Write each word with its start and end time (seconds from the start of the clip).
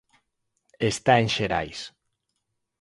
Está 0.91 1.13
en 1.21 1.27
Xerais. 1.35 1.79